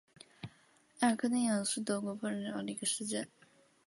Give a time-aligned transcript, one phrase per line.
[1.01, 3.27] 埃尔克内尔是德国勃兰登堡州的一个市镇。